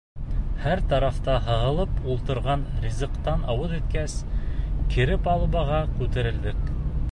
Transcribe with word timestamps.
Һәр 0.61 0.79
тарафта 0.93 1.35
һығылып 1.49 1.91
ултырған 2.13 2.63
ризыҡтан 2.87 3.45
ауыҙ 3.55 3.77
иткәс, 3.81 4.15
кире 4.97 5.21
палубаға 5.29 5.83
күтәрелдек. 5.95 6.69